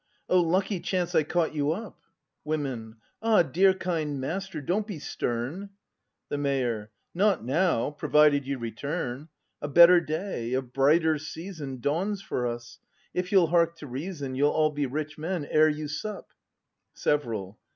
[0.35, 2.01] ]O lucky chance I caught you up!
[2.43, 2.95] Women.
[3.21, 5.69] Ah, dear kind master, don't be stern!
[6.29, 6.89] The Mayor.
[7.13, 9.29] Not now; provided you return!
[9.61, 12.79] A better day, a brighter season Dawns for us!
[13.13, 16.31] If you'll hark to reason, You'll all be rich men ere you sup!
[16.95, 17.59] Several.